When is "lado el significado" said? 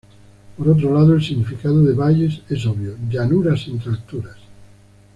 0.95-1.83